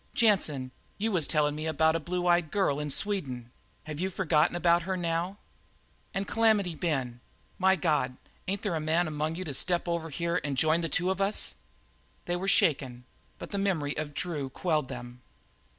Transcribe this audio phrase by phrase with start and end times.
[0.15, 3.51] Jansen, you was tellin' me about a blue eyed girl in Sweden;
[3.83, 5.37] have you forgot about her now?
[6.11, 7.21] And Calamity Ben!
[7.59, 8.17] My God,
[8.47, 11.21] ain't there a man among you to step over here and join the two of
[11.21, 11.53] us?"
[12.25, 13.05] They were shaken,
[13.37, 15.21] but the memory of Drew quelled them.